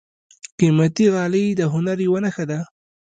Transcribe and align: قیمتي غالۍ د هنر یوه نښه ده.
قیمتي 0.59 1.05
غالۍ 1.13 1.45
د 1.59 1.61
هنر 1.73 1.97
یوه 2.07 2.19
نښه 2.25 2.45
ده. 2.49 2.59